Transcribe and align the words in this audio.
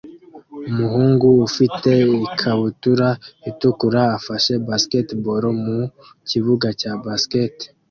Umuhungu 0.69 1.27
ufite 1.47 1.91
ikabutura 2.27 3.07
itukura 3.49 4.01
afashe 4.17 4.53
basketball 4.67 5.43
mu 5.63 5.77
kibuga 6.29 6.67
cya 6.79 6.91
basket 7.05 7.55